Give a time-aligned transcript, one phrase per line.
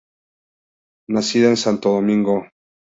[1.09, 2.47] Nacida en Santo Domingo.